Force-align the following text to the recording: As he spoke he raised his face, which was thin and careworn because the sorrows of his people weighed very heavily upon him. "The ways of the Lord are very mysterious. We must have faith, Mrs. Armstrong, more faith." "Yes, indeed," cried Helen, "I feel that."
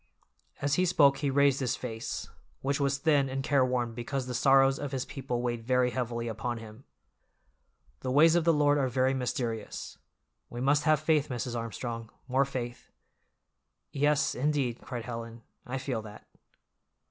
As 0.63 0.73
he 0.81 0.85
spoke 0.87 1.17
he 1.19 1.29
raised 1.29 1.59
his 1.59 1.75
face, 1.75 2.27
which 2.63 2.79
was 2.79 2.97
thin 2.97 3.29
and 3.29 3.43
careworn 3.43 3.93
because 3.93 4.25
the 4.25 4.33
sorrows 4.33 4.79
of 4.79 4.91
his 4.91 5.05
people 5.05 5.43
weighed 5.43 5.63
very 5.63 5.91
heavily 5.91 6.27
upon 6.27 6.57
him. 6.57 6.85
"The 7.99 8.09
ways 8.09 8.33
of 8.33 8.43
the 8.43 8.51
Lord 8.51 8.79
are 8.79 8.87
very 8.87 9.13
mysterious. 9.13 9.99
We 10.49 10.59
must 10.59 10.85
have 10.85 10.99
faith, 10.99 11.29
Mrs. 11.29 11.55
Armstrong, 11.55 12.09
more 12.27 12.45
faith." 12.45 12.89
"Yes, 13.91 14.33
indeed," 14.33 14.81
cried 14.81 15.05
Helen, 15.05 15.43
"I 15.67 15.77
feel 15.77 16.01
that." 16.01 16.25